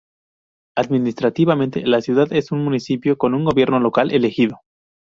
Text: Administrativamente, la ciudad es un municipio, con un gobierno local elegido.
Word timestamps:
Administrativamente, 0.75 1.85
la 1.85 2.01
ciudad 2.01 2.33
es 2.33 2.51
un 2.51 2.63
municipio, 2.63 3.19
con 3.19 3.35
un 3.35 3.45
gobierno 3.45 3.79
local 3.79 4.09
elegido. 4.11 4.61